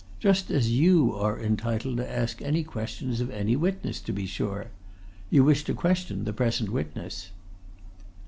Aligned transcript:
Just 0.19 0.49
as 0.49 0.71
you 0.71 1.13
are 1.13 1.39
entitled 1.39 1.97
to 1.97 2.11
ask 2.11 2.41
any 2.41 2.63
questions 2.63 3.21
of 3.21 3.29
any 3.29 3.55
witness, 3.55 4.01
to 4.01 4.11
be 4.11 4.25
sure. 4.25 4.71
You 5.29 5.43
wish 5.43 5.63
to 5.65 5.75
question 5.75 6.23
the 6.23 6.33
present 6.33 6.71
witness?" 6.71 7.29